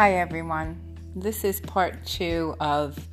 Hi, 0.00 0.14
everyone. 0.14 0.80
This 1.14 1.44
is 1.44 1.60
part 1.60 2.06
two 2.06 2.56
of 2.58 3.06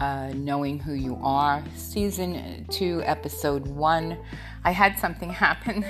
uh, 0.00 0.32
Knowing 0.34 0.80
Who 0.80 0.94
You 0.94 1.16
Are, 1.22 1.62
season 1.76 2.66
two, 2.72 3.02
episode 3.04 3.68
one. 3.68 4.18
I 4.64 4.72
had 4.72 4.98
something 4.98 5.30
happen 5.44 5.84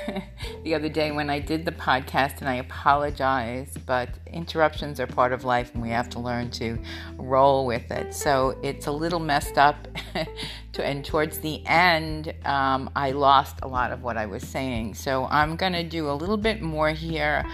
the 0.65 0.75
other 0.75 0.91
day 0.91 1.13
when 1.13 1.31
I 1.31 1.39
did 1.39 1.65
the 1.65 1.73
podcast, 1.73 2.41
and 2.41 2.49
I 2.51 2.57
apologize, 2.57 3.75
but 3.87 4.11
interruptions 4.27 5.01
are 5.01 5.07
part 5.07 5.33
of 5.33 5.45
life, 5.45 5.73
and 5.73 5.83
we 5.83 5.89
have 5.89 6.11
to 6.11 6.19
learn 6.19 6.51
to 6.51 6.79
roll 7.17 7.65
with 7.65 7.91
it. 7.91 8.13
So 8.13 8.61
it's 8.63 8.89
a 8.89 8.93
little 8.93 9.19
messed 9.19 9.57
up, 9.57 9.89
and 10.79 11.03
towards 11.03 11.39
the 11.39 11.67
end, 11.67 12.35
um, 12.45 12.91
I 12.95 13.13
lost 13.13 13.61
a 13.63 13.67
lot 13.67 13.93
of 13.93 14.03
what 14.03 14.19
I 14.19 14.27
was 14.27 14.43
saying. 14.43 14.93
So 14.93 15.25
I'm 15.31 15.57
going 15.57 15.73
to 15.73 15.83
do 15.83 16.11
a 16.11 16.13
little 16.13 16.37
bit 16.37 16.61
more 16.61 16.91
here 16.91 17.47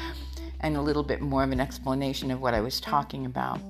and 0.61 0.77
a 0.77 0.83
little 0.83 1.03
bit 1.03 1.21
more 1.21 1.43
of 1.43 1.53
an 1.53 1.61
explanation 1.61 2.31
of 2.31 2.41
what 2.41 2.55
I 2.55 2.61
was 2.61 2.81
talking 2.81 3.27
about. 3.27 3.61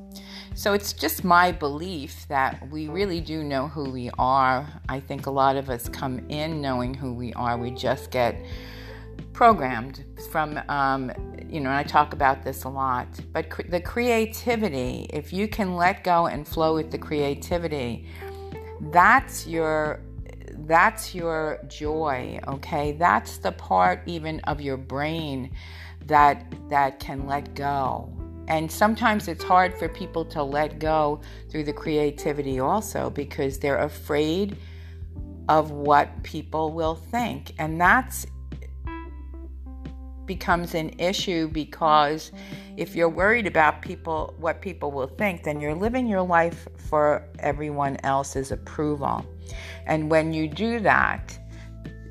So 0.54 0.72
it's 0.72 0.92
just 0.92 1.22
my 1.22 1.52
belief 1.52 2.26
that 2.28 2.68
we 2.70 2.88
really 2.88 3.20
do 3.20 3.44
know 3.44 3.68
who 3.68 3.90
we 3.90 4.10
are. 4.18 4.66
I 4.88 4.98
think 4.98 5.26
a 5.26 5.30
lot 5.30 5.56
of 5.56 5.70
us 5.70 5.88
come 5.88 6.18
in 6.28 6.60
knowing 6.60 6.94
who 6.94 7.14
we 7.14 7.32
are. 7.34 7.56
We 7.56 7.70
just 7.70 8.10
get 8.10 8.44
programmed 9.32 10.04
from, 10.32 10.60
um, 10.68 11.12
you 11.48 11.60
know, 11.60 11.70
I 11.70 11.84
talk 11.84 12.12
about 12.12 12.42
this 12.42 12.64
a 12.64 12.68
lot. 12.68 13.06
But 13.32 13.50
cre- 13.50 13.68
the 13.68 13.80
creativity, 13.80 15.08
if 15.12 15.32
you 15.32 15.46
can 15.46 15.76
let 15.76 16.02
go 16.02 16.26
and 16.26 16.46
flow 16.46 16.74
with 16.74 16.90
the 16.90 16.98
creativity, 16.98 18.08
that's 18.80 19.46
your 19.46 20.00
that's 20.68 21.14
your 21.14 21.58
joy 21.66 22.38
okay 22.46 22.92
that's 22.92 23.38
the 23.38 23.50
part 23.52 24.02
even 24.06 24.38
of 24.40 24.60
your 24.60 24.76
brain 24.76 25.50
that 26.08 26.52
that 26.68 26.98
can 26.98 27.26
let 27.26 27.54
go. 27.54 28.12
And 28.48 28.70
sometimes 28.72 29.28
it's 29.28 29.44
hard 29.44 29.78
for 29.78 29.88
people 29.88 30.24
to 30.26 30.42
let 30.42 30.78
go 30.78 31.20
through 31.50 31.64
the 31.64 31.72
creativity 31.72 32.58
also 32.58 33.10
because 33.10 33.58
they're 33.58 33.78
afraid 33.78 34.56
of 35.50 35.70
what 35.70 36.22
people 36.22 36.72
will 36.72 36.94
think. 36.94 37.52
And 37.58 37.80
that's 37.80 38.26
becomes 40.28 40.76
an 40.76 40.90
issue 41.00 41.48
because 41.48 42.30
if 42.76 42.94
you're 42.94 43.08
worried 43.08 43.48
about 43.48 43.82
people 43.82 44.34
what 44.38 44.62
people 44.62 44.92
will 44.92 45.08
think 45.08 45.42
then 45.42 45.60
you're 45.60 45.74
living 45.74 46.06
your 46.06 46.22
life 46.22 46.68
for 46.76 47.24
everyone 47.40 47.96
else's 48.04 48.52
approval 48.52 49.26
and 49.86 50.08
when 50.08 50.32
you 50.32 50.46
do 50.46 50.78
that 50.78 51.36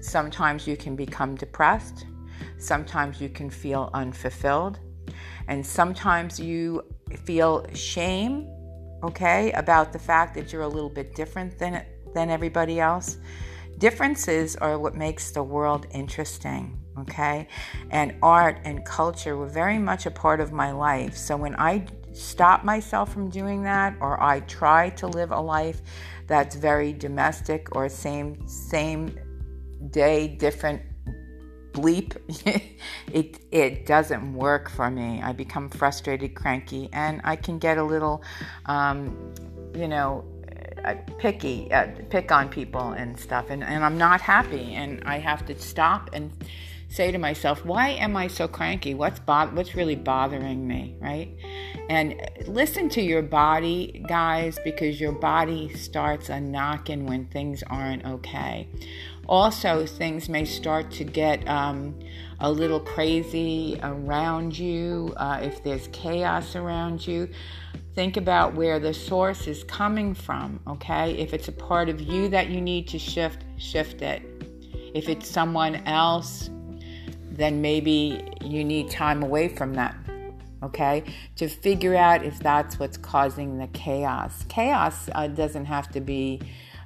sometimes 0.01 0.67
you 0.67 0.75
can 0.75 0.97
become 0.97 1.35
depressed 1.35 2.05
Sometimes 2.57 3.21
you 3.21 3.29
can 3.29 3.49
feel 3.49 3.89
unfulfilled. 3.93 4.79
And 5.47 5.65
sometimes 5.65 6.39
you 6.39 6.83
feel 7.23 7.65
shame, 7.73 8.47
okay, 9.03 9.51
about 9.53 9.93
the 9.93 9.99
fact 9.99 10.33
that 10.35 10.51
you're 10.51 10.63
a 10.63 10.67
little 10.67 10.89
bit 10.89 11.15
different 11.15 11.57
than, 11.57 11.85
than 12.13 12.29
everybody 12.29 12.79
else. 12.79 13.17
Differences 13.77 14.55
are 14.55 14.79
what 14.79 14.95
makes 14.95 15.31
the 15.31 15.43
world 15.43 15.85
interesting, 15.91 16.77
okay? 16.99 17.47
And 17.91 18.15
art 18.21 18.59
and 18.63 18.85
culture 18.85 19.37
were 19.37 19.47
very 19.47 19.77
much 19.77 20.05
a 20.05 20.11
part 20.11 20.39
of 20.39 20.51
my 20.51 20.71
life. 20.71 21.15
So 21.15 21.37
when 21.37 21.55
I 21.55 21.85
stop 22.13 22.63
myself 22.63 23.13
from 23.13 23.29
doing 23.29 23.63
that 23.63 23.95
or 23.99 24.21
I 24.21 24.39
try 24.41 24.89
to 24.91 25.07
live 25.07 25.31
a 25.31 25.39
life 25.39 25.81
that's 26.25 26.55
very 26.55 26.91
domestic 26.93 27.75
or 27.75 27.87
same 27.89 28.47
same 28.47 29.17
day 29.91 30.27
different 30.27 30.81
bleep, 31.71 32.17
it 33.13 33.39
it 33.51 33.85
doesn't 33.85 34.33
work 34.33 34.69
for 34.69 34.89
me. 34.89 35.21
I 35.21 35.31
become 35.31 35.69
frustrated, 35.69 36.35
cranky, 36.35 36.89
and 36.91 37.21
I 37.23 37.35
can 37.35 37.59
get 37.59 37.77
a 37.77 37.83
little, 37.83 38.23
um, 38.65 39.33
you 39.75 39.87
know, 39.87 40.25
uh, 40.83 40.95
picky, 41.19 41.71
uh, 41.71 41.87
pick 42.09 42.31
on 42.31 42.49
people 42.49 42.91
and 42.91 43.17
stuff, 43.17 43.49
and, 43.49 43.63
and 43.63 43.85
I'm 43.85 43.97
not 43.97 44.21
happy, 44.21 44.73
and 44.73 45.03
I 45.05 45.19
have 45.19 45.45
to 45.45 45.59
stop 45.59 46.09
and 46.13 46.31
say 46.89 47.11
to 47.11 47.17
myself, 47.17 47.65
why 47.65 47.89
am 47.89 48.15
I 48.15 48.27
so 48.27 48.47
cranky? 48.47 48.93
What's 48.93 49.19
bo- 49.19 49.49
what's 49.53 49.75
really 49.75 49.95
bothering 49.95 50.67
me, 50.67 50.95
right? 50.99 51.29
And 51.89 52.15
listen 52.47 52.89
to 52.89 53.01
your 53.01 53.21
body, 53.21 54.03
guys, 54.07 54.57
because 54.63 54.99
your 54.99 55.11
body 55.11 55.73
starts 55.73 56.29
a 56.29 56.39
knocking 56.39 57.05
when 57.05 57.25
things 57.27 57.63
aren't 57.63 58.05
okay. 58.05 58.67
Also, 59.27 59.85
things 59.85 60.29
may 60.29 60.45
start 60.45 60.89
to 60.91 61.03
get 61.03 61.45
um, 61.47 61.97
a 62.39 62.49
little 62.49 62.79
crazy 62.79 63.79
around 63.83 64.57
you. 64.57 65.13
Uh, 65.17 65.39
if 65.41 65.63
there's 65.63 65.87
chaos 65.91 66.55
around 66.55 67.05
you, 67.05 67.29
think 67.95 68.15
about 68.15 68.53
where 68.53 68.79
the 68.79 68.93
source 68.93 69.47
is 69.47 69.63
coming 69.65 70.13
from, 70.13 70.59
okay? 70.67 71.17
If 71.17 71.33
it's 71.33 71.47
a 71.47 71.51
part 71.51 71.89
of 71.89 71.99
you 71.99 72.29
that 72.29 72.49
you 72.49 72.61
need 72.61 72.87
to 72.89 72.99
shift, 72.99 73.43
shift 73.57 74.01
it. 74.01 74.21
If 74.93 75.09
it's 75.09 75.27
someone 75.29 75.75
else, 75.87 76.49
then 77.37 77.61
maybe 77.61 78.33
you 78.43 78.63
need 78.63 78.89
time 78.89 79.23
away 79.23 79.47
from 79.47 79.73
that, 79.75 79.95
okay? 80.63 81.03
To 81.37 81.47
figure 81.47 81.95
out 81.95 82.25
if 82.25 82.39
that's 82.39 82.79
what's 82.79 82.97
causing 82.97 83.57
the 83.57 83.67
chaos. 83.67 84.43
Chaos 84.49 85.09
uh, 85.13 85.27
doesn't 85.27 85.65
have 85.65 85.89
to 85.91 86.01
be 86.01 86.41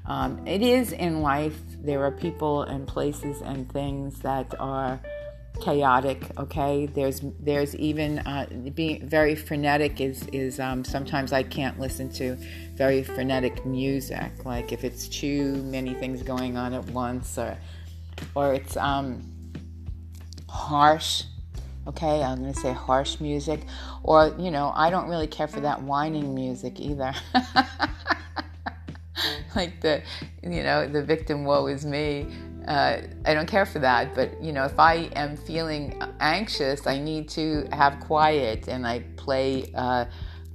um, 0.05 0.45
it 0.47 0.61
is 0.61 0.91
in 0.91 1.21
life. 1.21 1.59
There 1.81 2.03
are 2.03 2.11
people 2.11 2.63
and 2.63 2.87
places 2.87 3.41
and 3.41 3.71
things 3.71 4.19
that 4.19 4.53
are 4.59 4.99
chaotic. 5.61 6.23
Okay, 6.37 6.87
there's 6.87 7.21
there's 7.39 7.75
even 7.75 8.19
uh, 8.19 8.47
being 8.73 9.07
very 9.07 9.35
frenetic 9.35 10.01
is 10.01 10.25
is 10.33 10.59
um, 10.59 10.83
sometimes 10.83 11.33
I 11.33 11.43
can't 11.43 11.79
listen 11.79 12.09
to 12.13 12.35
very 12.75 13.03
frenetic 13.03 13.65
music. 13.65 14.43
Like 14.43 14.71
if 14.71 14.83
it's 14.83 15.07
too 15.07 15.55
many 15.63 15.93
things 15.93 16.23
going 16.23 16.57
on 16.57 16.73
at 16.73 16.85
once, 16.87 17.37
or 17.37 17.57
or 18.33 18.53
it's 18.53 18.75
um, 18.77 19.21
harsh. 20.51 21.23
Okay, 21.87 22.21
I'm 22.21 22.41
going 22.41 22.53
to 22.53 22.59
say 22.59 22.73
harsh 22.73 23.19
music, 23.19 23.61
or 24.03 24.35
you 24.37 24.51
know, 24.51 24.71
I 24.75 24.91
don't 24.91 25.09
really 25.09 25.27
care 25.27 25.47
for 25.47 25.61
that 25.61 25.81
whining 25.81 26.35
music 26.35 26.79
either. 26.79 27.13
like 29.55 29.81
the, 29.81 30.03
you 30.43 30.61
know, 30.61 30.87
the 30.87 31.03
victim 31.03 31.43
woe 31.43 31.65
is 31.67 31.85
me. 31.85 32.27
Uh, 32.67 33.01
I 33.25 33.33
don't 33.33 33.47
care 33.47 33.65
for 33.65 33.79
that, 33.79 34.13
but 34.13 34.41
you 34.43 34.53
know, 34.53 34.65
if 34.65 34.79
I 34.79 35.09
am 35.15 35.35
feeling 35.35 35.99
anxious, 36.19 36.85
I 36.85 36.99
need 36.99 37.29
to 37.29 37.67
have 37.71 37.99
quiet, 37.99 38.67
and 38.67 38.85
I 38.85 38.99
play 39.15 39.71
uh, 39.73 40.05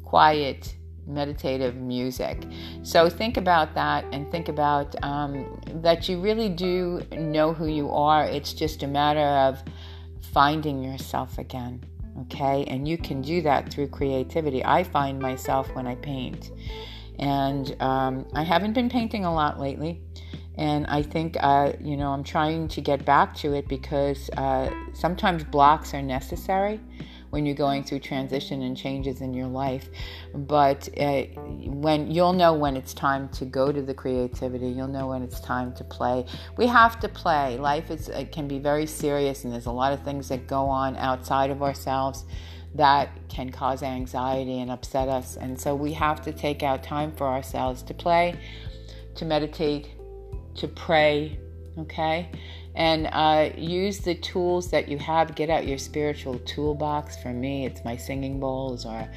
quiet 0.05 0.77
meditative 1.07 1.77
music. 1.77 2.45
So 2.83 3.09
think 3.09 3.37
about 3.37 3.75
that 3.75 4.05
and 4.13 4.31
think 4.31 4.49
about 4.49 4.95
um, 5.05 5.61
that 5.83 6.09
you 6.09 6.21
really 6.21 6.49
do 6.49 7.03
know 7.13 7.53
who 7.53 7.67
you 7.67 7.91
are. 7.91 8.25
It's 8.25 8.53
just 8.53 8.83
a 8.83 8.87
matter 8.87 9.21
of 9.21 9.63
finding 10.33 10.83
yourself 10.83 11.39
again. 11.39 11.85
Okay, 12.23 12.65
and 12.69 12.89
you 12.89 12.97
can 12.97 13.21
do 13.21 13.43
that 13.43 13.71
through 13.71 13.89
creativity. 13.89 14.65
I 14.65 14.85
find 14.85 15.19
myself 15.19 15.75
when 15.75 15.87
I 15.87 15.97
paint. 15.97 16.51
And 17.19 17.77
um, 17.81 18.27
I 18.33 18.43
haven't 18.43 18.73
been 18.73 18.89
painting 18.89 19.25
a 19.25 19.35
lot 19.35 19.61
lately. 19.61 20.01
And 20.57 20.87
I 20.87 21.03
think, 21.03 21.37
uh, 21.41 21.73
you 21.81 21.97
know, 21.97 22.13
I'm 22.13 22.25
trying 22.25 22.69
to 22.69 22.81
get 22.81 23.05
back 23.05 23.35
to 23.37 23.53
it 23.53 23.69
because 23.69 24.31
uh, 24.39 24.71
sometimes 24.95 25.45
blocks 25.45 25.93
are 25.93 26.01
necessary 26.01 26.81
when 27.37 27.45
you're 27.45 27.55
going 27.55 27.85
through 27.85 27.99
transition 27.99 28.63
and 28.63 28.75
changes 28.75 29.21
in 29.21 29.35
your 29.35 29.47
life. 29.47 29.91
But 30.35 30.89
uh, 30.99 31.25
when 31.85 32.11
you'll 32.11 32.33
know 32.33 32.55
when 32.55 32.79
it's 32.79 32.95
time 32.95 33.29
to 33.41 33.45
go 33.45 33.71
to 33.71 33.83
the 33.83 33.93
creativity, 33.93 34.69
you'll 34.69 34.89
know 34.89 35.09
when 35.09 35.23
it's 35.23 35.39
time 35.41 35.75
to 35.75 35.85
play. 35.85 36.25
We 36.57 36.67
have 36.67 36.99
to 37.01 37.11
play. 37.11 37.59
Life 37.59 37.91
is 37.91 38.11
can 38.33 38.49
be 38.49 38.59
very 38.59 38.87
serious, 38.87 39.45
and 39.45 39.53
there's 39.53 39.67
a 39.67 39.71
lot 39.83 39.93
of 39.93 40.03
things 40.03 40.31
that 40.31 40.47
go 40.47 40.65
on 40.67 40.97
outside 40.97 41.51
of 41.51 41.63
ourselves 41.63 42.25
that 42.75 43.11
can 43.29 43.51
cause 43.51 43.83
anxiety 43.83 44.61
and 44.61 44.71
upset 44.71 45.11
us. 45.11 45.37
And 45.37 45.61
so 45.61 45.75
we 45.75 45.93
have 45.93 46.23
to 46.23 46.33
take 46.33 46.63
out 46.63 46.83
time 46.83 47.13
for 47.13 47.27
ourselves 47.27 47.83
to 47.83 47.93
play, 47.93 48.35
to 49.17 49.27
meditate, 49.27 49.91
to 50.55 50.69
pray, 50.69 51.39
okay? 51.77 52.31
And 52.77 53.09
uh, 53.11 53.51
use 53.57 54.01
the 54.01 54.15
tools 54.15 54.71
that 54.71 54.89
you 54.89 54.99
have. 54.99 55.35
Get 55.35 55.51
out 55.51 55.67
your 55.67 55.79
spiritual 55.79 56.39
toolbox. 56.41 57.17
For 57.17 57.33
me, 57.33 57.67
it's 57.67 57.85
my 57.85 57.97
singing 57.97 58.39
bowls 58.39 58.85
or 58.85 59.09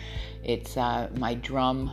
it's 0.43 0.77
uh, 0.77 1.09
my 1.17 1.33
drum, 1.35 1.91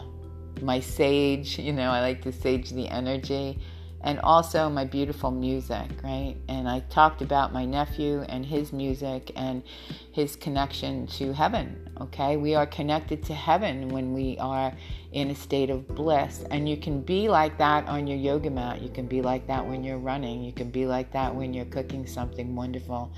my 0.63 0.81
sage. 0.81 1.59
You 1.59 1.73
know, 1.73 1.91
I 1.91 2.01
like 2.01 2.23
to 2.23 2.33
sage 2.33 2.71
the 2.71 2.89
energy 2.89 3.59
and 4.07 4.21
also 4.21 4.71
my 4.71 4.85
beautiful 4.85 5.33
music, 5.33 5.91
right? 6.05 6.37
And 6.49 6.69
I 6.69 6.79
talked 6.91 7.23
about 7.23 7.53
my 7.53 7.65
nephew 7.65 8.25
and 8.29 8.47
his 8.47 8.73
music 8.73 9.33
and 9.35 9.65
his 10.13 10.37
connection 10.37 11.09
to 11.19 11.33
heaven, 11.33 11.91
okay? 12.01 12.37
We 12.37 12.55
are 12.55 12.67
connected 12.67 13.25
to 13.25 13.35
heaven 13.35 13.89
when 13.89 14.15
we 14.15 14.39
are 14.39 14.73
in 15.11 15.31
a 15.31 15.35
state 15.35 15.71
of 15.71 15.89
bliss. 15.89 16.45
And 16.53 16.69
you 16.69 16.77
can 16.77 17.01
be 17.01 17.29
like 17.29 17.59
that 17.59 17.89
on 17.89 18.07
your 18.07 18.17
yoga 18.17 18.49
mat. 18.49 18.81
You 18.81 18.91
can 18.91 19.07
be 19.07 19.23
like 19.23 19.49
that 19.49 19.67
when 19.67 19.83
you're 19.83 19.99
running. 19.99 20.45
You 20.45 20.53
can 20.53 20.71
be 20.71 20.87
like 20.87 21.11
that 21.13 21.35
when 21.35 21.53
you're 21.53 21.65
cooking 21.65 22.07
something 22.07 22.55
wonderful 22.55 23.13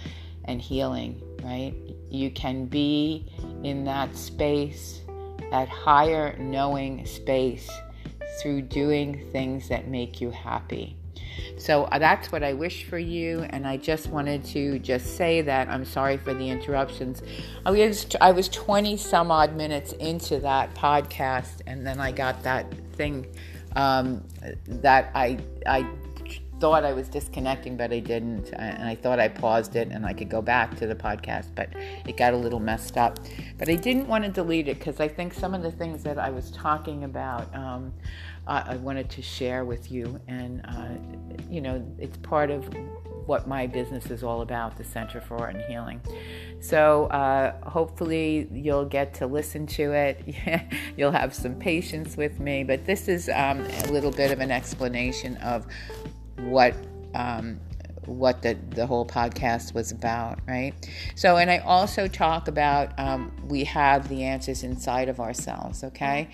and 0.47 0.59
healing, 0.59 1.21
right? 1.45 1.75
You 2.09 2.31
can 2.31 2.65
be 2.65 3.31
in 3.63 3.85
that 3.85 4.17
space, 4.17 5.03
that 5.51 5.69
higher 5.69 6.35
knowing 6.39 7.05
space, 7.05 7.69
through 8.41 8.63
doing 8.63 9.27
things 9.33 9.69
that 9.69 9.89
make 9.89 10.21
you 10.21 10.31
happy. 10.31 10.97
So 11.57 11.85
uh, 11.85 11.99
that's 11.99 12.31
what 12.31 12.43
I 12.43 12.53
wish 12.53 12.85
for 12.85 12.99
you, 12.99 13.41
and 13.51 13.67
I 13.67 13.77
just 13.77 14.09
wanted 14.09 14.45
to 14.47 14.79
just 14.79 15.17
say 15.17 15.41
that 15.43 15.69
I'm 15.69 15.85
sorry 15.85 16.17
for 16.17 16.35
the 16.35 16.49
interruptions. 16.49 17.23
I 17.67 17.71
was 17.71 18.07
I 18.21 18.31
was 18.31 18.49
20 18.49 18.97
some 18.97 19.31
odd 19.31 19.57
minutes 19.57 19.93
into 19.95 20.39
that 20.41 20.75
podcast, 20.75 21.63
and 21.67 21.87
then 21.87 22.01
I 22.01 22.13
got 22.13 22.43
that 22.45 22.73
thing 22.95 23.27
um, 23.77 24.25
that 24.67 25.11
I 25.15 25.39
I 25.67 25.87
thought 26.61 26.85
I 26.85 26.93
was 26.93 27.09
disconnecting, 27.09 27.77
but 27.77 27.93
I 27.93 28.01
didn't. 28.01 28.53
And 28.53 28.89
I 28.89 28.95
thought 28.95 29.21
I 29.21 29.29
paused 29.29 29.77
it 29.77 29.89
and 29.89 30.05
I 30.05 30.13
could 30.13 30.29
go 30.29 30.43
back 30.43 30.77
to 30.77 30.87
the 30.87 30.95
podcast, 30.95 31.49
but 31.55 31.71
it 32.07 32.17
got 32.17 32.35
a 32.35 32.37
little 32.37 32.61
messed 32.61 32.97
up. 32.97 33.19
But 33.59 33.69
I 33.69 33.75
didn't 33.75 34.09
want 34.09 34.25
to 34.25 34.31
delete 34.31 34.69
it 34.69 34.79
because 34.79 35.01
I 35.01 35.09
think 35.09 35.35
some 35.35 35.55
of 35.55 35.63
the 35.63 35.73
things 35.73 36.03
that 36.05 36.19
I 36.19 36.31
was 36.31 36.51
talking 36.51 37.05
about, 37.05 37.55
um, 37.55 37.93
I, 38.47 38.73
I, 38.73 38.77
wanted 38.77 39.11
to 39.11 39.23
share 39.23 39.65
with 39.65 39.93
you. 39.93 40.21
And, 40.27 40.63
uh, 40.65 41.43
you 41.51 41.61
know, 41.61 41.85
it's 41.99 42.17
part 42.19 42.51
of 42.51 42.69
what 43.27 43.47
my 43.47 43.67
business 43.67 44.11
is 44.11 44.23
all 44.25 44.41
about 44.41 44.79
the 44.79 44.85
Center 44.85 45.21
for 45.21 45.39
Art 45.39 45.55
and 45.55 45.65
Healing. 45.65 46.01
So 46.61 47.07
uh, 47.07 47.53
hopefully 47.69 48.49
you'll 48.51 48.87
get 48.87 49.15
to 49.15 49.27
listen 49.27 49.67
to 49.67 49.93
it. 49.93 50.35
you'll 50.97 51.13
have 51.13 51.35
some 51.35 51.55
patience 51.57 52.17
with 52.17 52.41
me. 52.41 52.65
But 52.65 52.87
this 52.87 53.07
is 53.07 53.29
um, 53.29 53.61
a 53.61 53.93
little 53.93 54.11
bit 54.11 54.31
of 54.31 54.41
an 54.41 54.51
explanation 54.51 55.37
of 55.39 55.67
what 56.39 56.75
um, 57.15 57.61
what 58.09 58.43
the, 58.43 58.57
the 58.71 58.87
whole 58.87 59.07
podcast 59.07 59.75
was 59.75 59.93
about, 59.93 60.39
right? 60.49 60.73
So, 61.15 61.37
and 61.37 61.51
I 61.51 61.59
also 61.59 62.09
talk 62.09 62.49
about 62.49 62.99
um, 62.99 63.31
we 63.47 63.65
have 63.65 64.09
the 64.09 64.25
answers 64.25 64.63
inside 64.63 65.09
of 65.09 65.21
ourselves, 65.21 65.85
okay? 65.85 66.29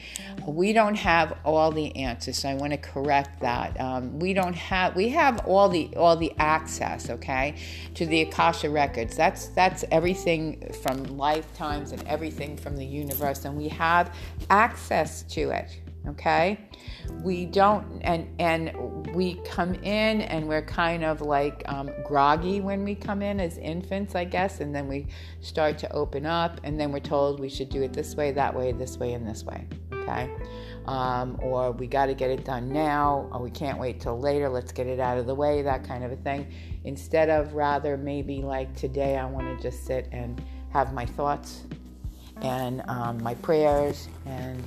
We 0.46 0.72
don't 0.72 0.94
have 0.94 1.36
all 1.44 1.72
the 1.72 1.94
answers, 1.96 2.38
so 2.38 2.48
I 2.48 2.54
want 2.54 2.72
to 2.72 2.78
correct 2.78 3.40
that. 3.40 3.78
Um, 3.80 4.18
we 4.18 4.32
don't 4.34 4.54
have, 4.54 4.94
we 4.94 5.08
have 5.10 5.44
all 5.46 5.68
the 5.68 5.94
all 5.96 6.16
the 6.16 6.32
access, 6.38 7.10
okay, 7.10 7.54
to 7.94 8.06
the 8.06 8.22
Akasha 8.22 8.70
records. 8.70 9.16
That's 9.16 9.48
that's 9.48 9.84
everything 9.90 10.72
from 10.82 11.04
lifetimes 11.04 11.92
and 11.92 12.06
everything 12.06 12.56
from 12.56 12.76
the 12.76 12.86
universe, 12.86 13.44
and 13.44 13.56
we 13.56 13.68
have 13.68 14.14
access 14.50 15.22
to 15.22 15.50
it, 15.50 15.80
okay? 16.08 16.58
we 17.22 17.46
don't 17.46 18.00
and 18.02 18.28
and 18.38 18.72
we 19.14 19.34
come 19.46 19.74
in 19.76 20.22
and 20.22 20.46
we're 20.46 20.64
kind 20.64 21.04
of 21.04 21.20
like 21.20 21.62
um, 21.66 21.90
groggy 22.04 22.60
when 22.60 22.84
we 22.84 22.94
come 22.94 23.22
in 23.22 23.40
as 23.40 23.58
infants 23.58 24.14
i 24.14 24.24
guess 24.24 24.60
and 24.60 24.74
then 24.74 24.88
we 24.88 25.06
start 25.40 25.78
to 25.78 25.90
open 25.92 26.26
up 26.26 26.60
and 26.64 26.78
then 26.78 26.90
we're 26.92 26.98
told 26.98 27.40
we 27.40 27.48
should 27.48 27.68
do 27.68 27.82
it 27.82 27.92
this 27.92 28.14
way 28.14 28.32
that 28.32 28.54
way 28.54 28.72
this 28.72 28.98
way 28.98 29.12
and 29.12 29.26
this 29.26 29.44
way 29.44 29.66
okay 29.92 30.30
um, 30.86 31.38
or 31.42 31.72
we 31.72 31.86
got 31.86 32.06
to 32.06 32.14
get 32.14 32.30
it 32.30 32.44
done 32.44 32.70
now 32.70 33.28
or 33.32 33.40
we 33.40 33.50
can't 33.50 33.78
wait 33.78 34.00
till 34.00 34.18
later 34.18 34.48
let's 34.48 34.72
get 34.72 34.86
it 34.86 35.00
out 35.00 35.18
of 35.18 35.26
the 35.26 35.34
way 35.34 35.62
that 35.62 35.84
kind 35.84 36.04
of 36.04 36.12
a 36.12 36.16
thing 36.16 36.46
instead 36.84 37.30
of 37.30 37.54
rather 37.54 37.96
maybe 37.96 38.42
like 38.42 38.74
today 38.76 39.16
i 39.16 39.24
want 39.24 39.46
to 39.56 39.62
just 39.62 39.84
sit 39.86 40.08
and 40.12 40.42
have 40.70 40.92
my 40.92 41.06
thoughts 41.06 41.62
and 42.42 42.82
um, 42.88 43.22
my 43.22 43.34
prayers 43.36 44.08
and 44.26 44.62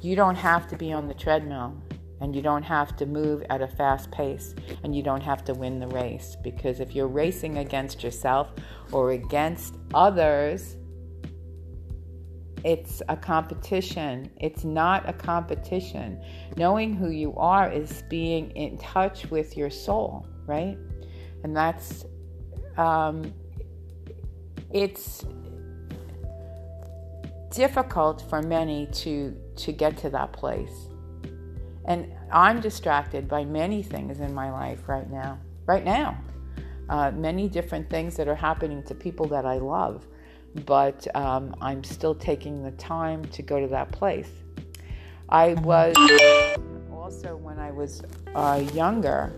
you 0.00 0.16
don't 0.16 0.36
have 0.36 0.66
to 0.68 0.76
be 0.76 0.92
on 0.92 1.08
the 1.08 1.14
treadmill 1.14 1.76
and 2.20 2.36
you 2.36 2.42
don't 2.42 2.62
have 2.62 2.96
to 2.96 3.06
move 3.06 3.42
at 3.50 3.62
a 3.62 3.68
fast 3.68 4.10
pace 4.10 4.54
and 4.82 4.94
you 4.94 5.02
don't 5.02 5.22
have 5.22 5.44
to 5.44 5.54
win 5.54 5.78
the 5.78 5.86
race 5.88 6.36
because 6.42 6.80
if 6.80 6.94
you're 6.94 7.08
racing 7.08 7.58
against 7.58 8.02
yourself 8.02 8.50
or 8.92 9.12
against 9.12 9.76
others, 9.94 10.76
it's 12.62 13.00
a 13.08 13.16
competition. 13.16 14.30
It's 14.38 14.64
not 14.64 15.08
a 15.08 15.14
competition. 15.14 16.22
Knowing 16.56 16.94
who 16.94 17.10
you 17.10 17.34
are 17.36 17.70
is 17.70 18.02
being 18.10 18.50
in 18.50 18.76
touch 18.76 19.30
with 19.30 19.56
your 19.56 19.70
soul, 19.70 20.26
right? 20.46 20.76
And 21.42 21.56
that's, 21.56 22.04
um, 22.76 23.32
it's 24.70 25.24
difficult 27.50 28.22
for 28.28 28.42
many 28.42 28.86
to 28.92 29.34
to 29.64 29.72
get 29.72 29.96
to 29.98 30.10
that 30.10 30.32
place. 30.32 30.88
And 31.86 32.12
I'm 32.32 32.60
distracted 32.60 33.28
by 33.28 33.44
many 33.44 33.82
things 33.82 34.20
in 34.20 34.32
my 34.34 34.50
life 34.50 34.88
right 34.88 35.10
now. 35.10 35.38
Right 35.66 35.84
now. 35.84 36.18
Uh, 36.88 37.10
many 37.12 37.48
different 37.48 37.88
things 37.88 38.16
that 38.16 38.28
are 38.28 38.34
happening 38.34 38.82
to 38.84 38.94
people 38.94 39.26
that 39.26 39.46
I 39.46 39.58
love. 39.58 40.06
But 40.66 41.06
um, 41.16 41.54
I'm 41.60 41.84
still 41.84 42.14
taking 42.14 42.62
the 42.62 42.72
time 42.72 43.24
to 43.26 43.42
go 43.42 43.60
to 43.60 43.68
that 43.68 43.92
place. 43.92 44.30
I 45.28 45.54
was 45.54 45.94
also, 46.92 47.36
when 47.36 47.58
I 47.58 47.70
was 47.70 48.02
uh, 48.34 48.64
younger, 48.74 49.32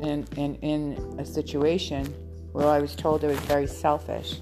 in, 0.00 0.26
in, 0.36 0.54
in 0.56 1.16
a 1.18 1.24
situation 1.24 2.06
where 2.52 2.68
I 2.68 2.78
was 2.78 2.94
told 2.94 3.24
I 3.24 3.28
was 3.28 3.38
very 3.40 3.66
selfish 3.66 4.40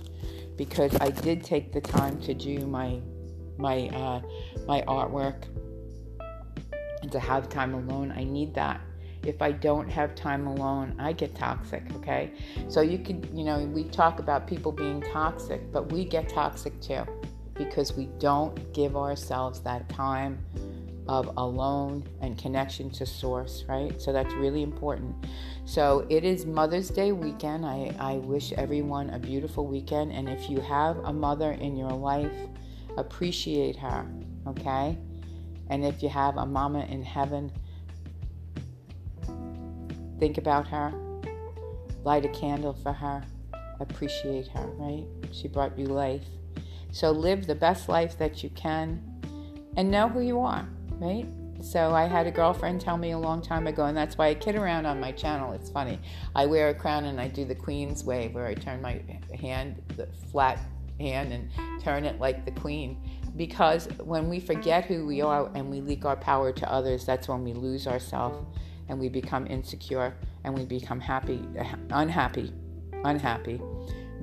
because 0.57 0.95
I 1.01 1.11
did 1.11 1.45
take 1.45 1.73
the 1.73 1.81
time 1.81 2.21
to 2.23 2.35
do 2.35 2.67
my 2.67 3.01
my 3.59 3.89
uh, 3.89 4.21
my 4.67 4.83
artwork 4.83 5.45
and 7.03 7.13
to 7.13 7.19
have 7.21 7.49
time 7.49 7.75
alone. 7.75 8.13
I 8.17 8.25
need 8.25 8.55
that. 8.55 8.81
If 9.23 9.43
I 9.43 9.53
don't 9.53 9.89
have 9.89 10.15
time 10.15 10.47
alone, 10.47 10.95
I 10.99 11.13
get 11.13 11.35
toxic, 11.35 11.83
okay? 11.97 12.33
So 12.69 12.81
you 12.81 12.99
could, 12.99 13.29
you 13.35 13.45
know, 13.45 13.59
we 13.65 13.85
talk 13.85 14.21
about 14.21 14.47
people 14.47 14.71
being 14.71 15.03
toxic, 15.13 15.73
but 15.73 15.91
we 15.91 16.05
get 16.05 16.29
toxic 16.29 16.81
too 16.81 17.05
because 17.55 17.95
we 17.95 18.07
don't 18.19 18.73
give 18.73 18.97
ourselves 18.97 19.61
that 19.61 19.89
time 19.89 20.39
of 21.09 21.31
alone 21.37 22.05
and 22.21 22.37
connection 22.37 22.91
to 22.91 23.07
source, 23.07 23.65
right? 23.69 24.01
So 24.01 24.13
that's 24.13 24.33
really 24.35 24.63
important. 24.63 25.15
So 25.65 26.07
it 26.09 26.25
is 26.25 26.47
Mother's 26.47 26.91
Day 26.91 27.13
weekend. 27.13 27.65
I, 27.65 27.95
I 27.99 28.15
wish 28.15 28.53
everyone 28.53 29.11
a 29.11 29.19
beautiful 29.19 29.67
weekend. 29.67 30.13
And 30.13 30.29
if 30.29 30.51
you 30.51 30.61
have 30.61 30.99
a 30.99 31.13
mother 31.13 31.53
in 31.53 31.77
your 31.77 31.93
life, 31.93 32.33
appreciate 32.97 33.77
her, 33.77 34.07
okay? 34.47 34.99
And 35.69 35.85
if 35.85 36.03
you 36.03 36.09
have 36.09 36.37
a 36.37 36.47
mama 36.47 36.85
in 36.85 37.03
heaven, 37.03 37.53
think 40.19 40.39
about 40.39 40.67
her, 40.69 40.93
light 42.05 42.25
a 42.25 42.29
candle 42.29 42.73
for 42.73 42.93
her, 42.93 43.25
appreciate 43.81 44.49
her, 44.49 44.67
right? 44.77 45.05
She 45.33 45.49
brought 45.49 45.79
you 45.79 45.87
life. 45.87 46.25
So 46.93 47.11
live 47.11 47.47
the 47.47 47.55
best 47.55 47.89
life 47.89 48.17
that 48.19 48.43
you 48.43 48.51
can 48.51 49.03
and 49.77 49.91
know 49.91 50.09
who 50.09 50.21
you 50.21 50.41
are, 50.41 50.67
right? 50.99 51.27
So 51.61 51.95
I 51.95 52.05
had 52.05 52.27
a 52.27 52.31
girlfriend 52.31 52.81
tell 52.81 52.97
me 52.97 53.13
a 53.13 53.19
long 53.19 53.43
time 53.43 53.67
ago, 53.67 53.87
and 53.87 53.97
that's 53.97 54.17
why 54.17 54.29
I 54.29 54.35
kid 54.35 54.57
around 54.57 54.87
on 54.87 55.01
my 55.01 55.11
channel. 55.11 55.53
It's 55.53 55.71
funny. 55.71 55.99
I 56.35 56.47
wear 56.47 56.69
a 56.69 56.75
crown 56.75 57.07
and 57.07 57.21
I 57.21 57.29
do 57.29 57.45
the 57.45 57.55
queen's 57.55 58.05
wave 58.05 58.35
where 58.35 58.47
I 58.47 58.55
turn 58.55 58.81
my 58.83 59.03
hand, 59.39 59.83
flat 60.31 60.61
and 61.01 61.51
turn 61.83 62.05
it 62.05 62.19
like 62.21 62.45
the 62.45 62.51
queen. 62.53 62.99
Because 63.37 63.89
when 64.03 64.29
we 64.29 64.41
forget 64.41 64.87
who 64.87 65.07
we 65.07 65.21
are 65.21 65.51
and 65.55 65.71
we 65.71 65.81
leak 65.81 66.05
our 66.05 66.17
power 66.17 66.53
to 66.53 66.73
others, 66.73 67.05
that's 67.05 67.29
when 67.29 67.45
we 67.45 67.53
lose 67.53 67.87
ourselves 67.87 68.47
and 68.89 68.99
we 68.99 69.09
become 69.09 69.47
insecure 69.47 70.17
and 70.45 70.57
we 70.57 70.65
become 70.65 71.01
happy, 71.01 71.43
unhappy, 71.91 72.53
unhappy, 73.05 73.61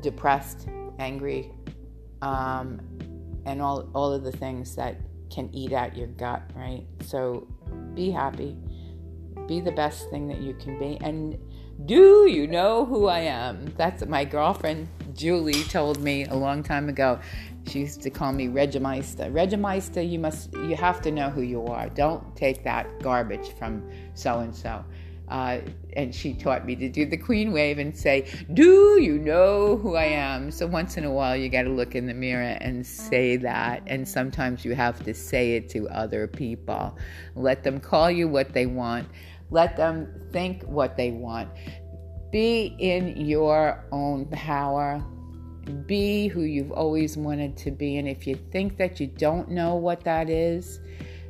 depressed, 0.02 0.68
angry, 1.00 1.52
um, 2.22 2.82
and 3.46 3.62
all, 3.62 3.90
all 3.94 4.12
of 4.12 4.24
the 4.24 4.32
things 4.32 4.76
that 4.76 4.98
can 5.30 5.50
eat 5.54 5.74
at 5.74 5.96
your 5.96 6.08
gut, 6.08 6.42
right? 6.56 6.86
So 7.06 7.48
be 7.94 8.10
happy, 8.10 8.58
be 9.48 9.60
the 9.60 9.72
best 9.72 10.10
thing 10.10 10.28
that 10.30 10.42
you 10.42 10.54
can 10.56 10.80
be, 10.80 10.98
and 11.02 11.38
do 11.86 12.28
you 12.30 12.48
know 12.48 12.86
who 12.86 13.08
I 13.08 13.20
am? 13.20 13.74
That's 13.78 14.06
my 14.06 14.26
girlfriend 14.26 14.88
Julie 15.14 15.64
told 15.64 16.00
me 16.00 16.26
a 16.26 16.36
long 16.36 16.64
time 16.64 16.90
ago. 16.90 17.20
She 17.68 17.80
used 17.80 18.02
to 18.02 18.10
call 18.10 18.34
me 18.34 18.48
Regimeister. 18.48 19.32
Regimeister, 19.32 20.08
you 20.08 20.20
must, 20.20 20.54
you 20.54 20.76
have 20.76 21.02
to 21.04 21.12
know 21.12 21.30
who 21.30 21.42
you 21.42 21.66
are. 21.66 21.90
Don't 21.90 22.36
take 22.36 22.64
that 22.64 23.02
garbage 23.02 23.54
from 23.54 23.90
so 24.14 24.40
and 24.40 24.56
so. 24.56 24.84
And 25.30 26.14
she 26.14 26.34
taught 26.34 26.66
me 26.66 26.76
to 26.76 26.90
do 26.90 27.06
the 27.06 27.18
queen 27.18 27.54
wave 27.54 27.80
and 27.80 27.96
say, 27.96 28.28
Do 28.54 29.00
you 29.02 29.18
know 29.18 29.78
who 29.78 29.96
I 29.96 30.06
am? 30.06 30.52
So 30.52 30.68
once 30.68 30.98
in 30.98 31.06
a 31.06 31.12
while, 31.12 31.36
you 31.36 31.50
got 31.50 31.64
to 31.64 31.70
look 31.70 31.96
in 31.96 32.06
the 32.06 32.14
mirror 32.14 32.58
and 32.60 32.86
say 32.86 33.38
that. 33.38 33.84
And 33.88 34.08
sometimes 34.08 34.66
you 34.66 34.76
have 34.76 35.04
to 35.06 35.14
say 35.14 35.56
it 35.56 35.70
to 35.70 35.88
other 35.90 36.28
people. 36.28 36.98
Let 37.36 37.64
them 37.64 37.80
call 37.80 38.12
you 38.12 38.28
what 38.28 38.54
they 38.54 38.66
want, 38.66 39.08
let 39.50 39.78
them 39.78 40.08
think 40.32 40.64
what 40.64 40.98
they 40.98 41.12
want. 41.12 41.50
Be 42.34 42.76
in 42.80 43.16
your 43.28 43.86
own 43.92 44.26
power. 44.26 45.06
Be 45.86 46.28
who 46.28 46.42
you've 46.42 46.72
always 46.72 47.16
wanted 47.16 47.56
to 47.58 47.70
be. 47.70 47.98
And 47.98 48.08
if 48.08 48.26
you 48.26 48.34
think 48.52 48.76
that 48.78 49.00
you 49.00 49.06
don't 49.06 49.52
know 49.52 49.76
what 49.76 50.04
that 50.06 50.32
is, 50.32 50.80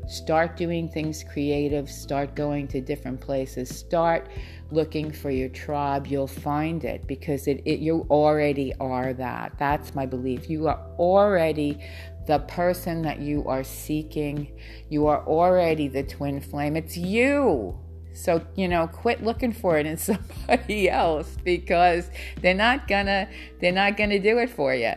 start 0.08 0.56
doing 0.56 0.88
things 0.88 1.26
creative, 1.34 1.90
start 1.90 2.38
going 2.38 2.70
to 2.70 2.80
different 2.80 3.20
places, 3.20 3.68
start 3.68 4.30
looking 4.72 5.12
for 5.12 5.30
your 5.30 5.50
tribe, 5.50 6.08
you'll 6.08 6.26
find 6.26 6.86
it 6.86 7.06
because 7.06 7.48
it, 7.48 7.62
it 7.66 7.82
you 7.82 8.08
already 8.10 8.74
are 8.80 9.12
that. 9.12 9.58
That's 9.60 9.94
my 9.94 10.06
belief. 10.06 10.50
You 10.50 10.68
are 10.68 10.80
already 10.98 11.80
the 12.28 12.40
person 12.40 13.02
that 13.02 13.20
you 13.20 13.46
are 13.46 13.66
seeking. 13.66 14.58
You 14.88 15.08
are 15.08 15.28
already 15.28 15.90
the 15.90 16.04
twin 16.04 16.40
flame. 16.40 16.78
It's 16.78 16.96
you. 16.96 17.78
So, 18.14 18.46
you 18.56 18.68
know, 18.68 18.88
quit 18.88 19.24
looking 19.24 19.52
for 19.52 19.78
it 19.78 19.86
in 19.86 19.98
somebody 20.10 20.90
else 20.90 21.36
because 21.44 22.10
they're 22.42 22.54
not 22.54 22.88
gonna 22.88 23.28
they're 23.60 23.72
not 23.72 23.98
gonna 23.98 24.20
do 24.20 24.38
it 24.38 24.50
for 24.50 24.74
you. 24.74 24.94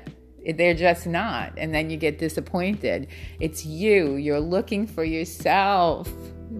They're 0.54 0.74
just 0.74 1.06
not. 1.06 1.54
And 1.56 1.74
then 1.74 1.90
you 1.90 1.96
get 1.96 2.18
disappointed. 2.18 3.08
It's 3.40 3.66
you. 3.66 4.14
You're 4.14 4.40
looking 4.40 4.86
for 4.86 5.02
yourself. 5.02 6.08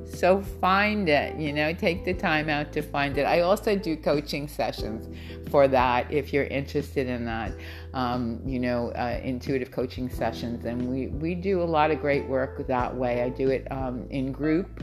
So 0.05 0.43
find 0.43 1.09
it, 1.09 1.37
you 1.37 1.53
know, 1.53 1.73
take 1.73 2.05
the 2.05 2.13
time 2.13 2.49
out 2.49 2.73
to 2.73 2.83
find 2.83 3.17
it. 3.17 3.23
I 3.23 3.41
also 3.41 3.77
do 3.77 3.97
coaching 3.97 4.49
sessions 4.49 5.07
for 5.49 5.69
that 5.69 6.13
if 6.13 6.33
you're 6.33 6.45
interested 6.45 7.07
in 7.07 7.25
that. 7.27 7.53
Um, 7.95 8.41
you 8.45 8.59
know, 8.59 8.89
uh, 8.91 9.21
intuitive 9.23 9.71
coaching 9.71 10.11
sessions. 10.11 10.65
And 10.65 10.91
we, 10.91 11.07
we 11.07 11.37
do 11.37 11.63
a 11.63 11.65
lot 11.65 11.93
of 11.93 12.01
great 12.01 12.27
work 12.27 12.67
that 12.67 12.95
way. 12.95 13.23
I 13.23 13.29
do 13.29 13.51
it 13.51 13.71
um, 13.71 14.07
in 14.11 14.33
group 14.33 14.83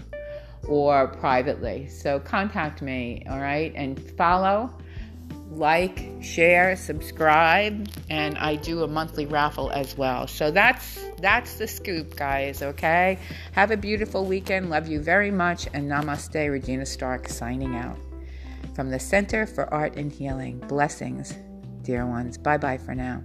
or 0.67 1.07
privately. 1.07 1.87
So 1.87 2.19
contact 2.19 2.81
me, 2.81 3.25
all 3.29 3.39
right? 3.39 3.73
And 3.75 3.99
follow 4.17 4.73
like, 5.55 6.09
share, 6.21 6.75
subscribe, 6.75 7.87
and 8.09 8.37
I 8.37 8.55
do 8.55 8.83
a 8.83 8.87
monthly 8.87 9.25
raffle 9.25 9.69
as 9.71 9.97
well. 9.97 10.27
So 10.27 10.51
that's 10.51 10.99
that's 11.21 11.55
the 11.55 11.67
scoop, 11.67 12.15
guys, 12.15 12.61
okay? 12.61 13.19
Have 13.53 13.71
a 13.71 13.77
beautiful 13.77 14.25
weekend. 14.25 14.69
Love 14.69 14.87
you 14.87 14.99
very 14.99 15.31
much 15.31 15.67
and 15.73 15.89
namaste, 15.89 16.51
Regina 16.51 16.85
Stark 16.85 17.29
signing 17.29 17.75
out. 17.75 17.97
From 18.75 18.89
the 18.89 18.99
Center 18.99 19.45
for 19.45 19.71
Art 19.73 19.95
and 19.95 20.11
Healing. 20.11 20.59
Blessings, 20.59 21.37
dear 21.83 22.05
ones. 22.05 22.37
Bye-bye 22.37 22.79
for 22.79 22.95
now. 22.95 23.23